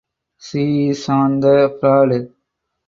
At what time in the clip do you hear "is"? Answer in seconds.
0.89-1.07